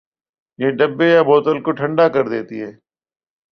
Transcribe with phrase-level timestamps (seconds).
[0.59, 2.71] یہ ڈبے یا بوتل کو ٹھنڈا کردیتی ہے۔